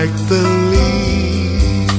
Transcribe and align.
like 0.00 0.16
the 0.32 0.42
leaves. 0.72 1.92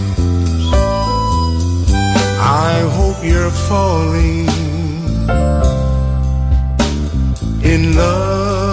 I 2.70 2.74
hope 2.98 3.20
you're 3.32 3.56
falling 3.68 4.48
in 7.72 7.82
love. 7.98 8.69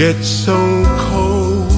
get 0.00 0.24
so 0.24 0.56
cold. 0.96 1.70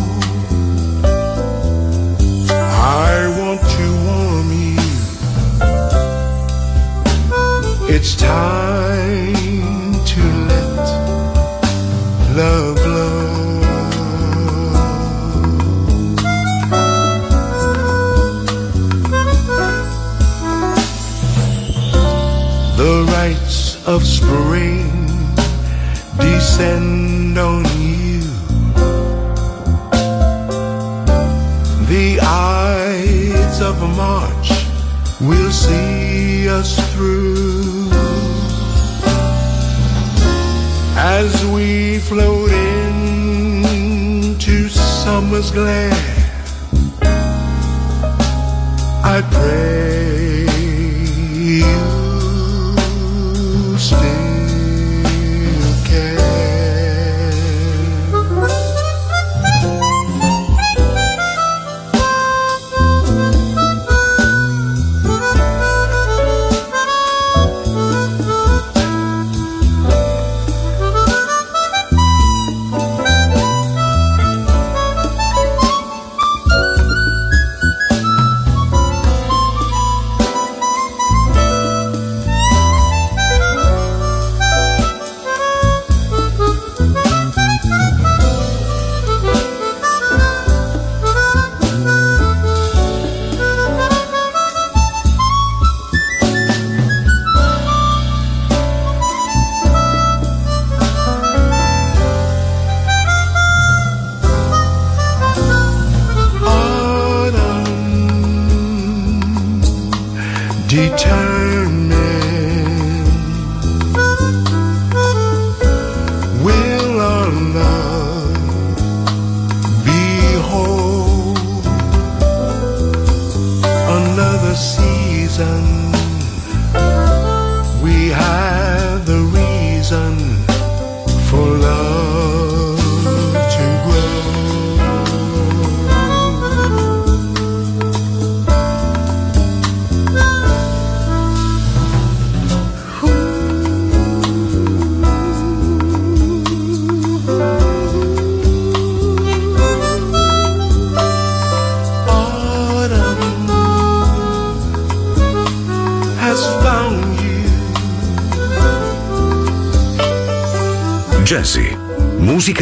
I 2.53 3.27
want 3.37 3.61
to 3.75 3.87
warm 4.07 4.49
you. 4.67 4.79
It's 7.93 8.15
time. 8.15 8.72
glare 45.53 46.12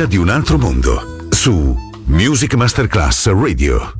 ricerca 0.00 0.06
di 0.06 0.16
un 0.16 0.28
altro 0.28 0.58
mondo 0.58 1.26
su 1.30 1.76
Music 2.06 2.54
Masterclass 2.54 3.28
Radio. 3.28 3.99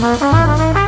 Thank 0.00 0.76
you. 0.76 0.87